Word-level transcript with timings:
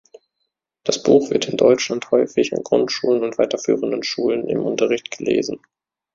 Das 0.83 1.03
Buch 1.03 1.29
wird 1.29 1.47
in 1.47 1.57
Deutschland 1.57 2.09
häufig 2.09 2.55
an 2.57 2.63
Grundschulen 2.63 3.23
und 3.23 3.37
weiterführenden 3.37 4.01
Schulen 4.01 4.47
im 4.47 4.63
Unterricht 4.63 5.15
gelesen. 5.15 5.59